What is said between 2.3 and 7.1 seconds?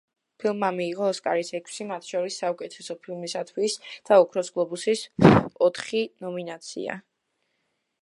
საუკეთესო ფილმისთვის და ოქროს გლობუსის ოთხი ნომინაცია.